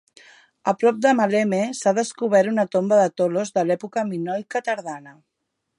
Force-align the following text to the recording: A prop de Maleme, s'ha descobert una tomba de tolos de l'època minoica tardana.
A 0.71 0.71
prop 0.83 1.01
de 1.05 1.11
Maleme, 1.19 1.59
s'ha 1.81 1.93
descobert 1.99 2.51
una 2.55 2.67
tomba 2.77 2.99
de 3.01 3.13
tolos 3.23 3.55
de 3.59 3.69
l'època 3.69 4.09
minoica 4.15 4.65
tardana. 4.71 5.19